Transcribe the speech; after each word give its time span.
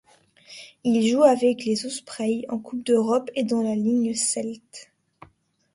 Il 0.83 1.07
joue 1.07 1.21
avec 1.21 1.63
les 1.63 1.85
Ospreys 1.85 2.47
en 2.49 2.57
coupe 2.57 2.83
d'Europe 2.83 3.29
et 3.35 3.43
dans 3.43 3.61
la 3.61 3.75
Ligue 3.75 4.15
Celte. 4.15 4.89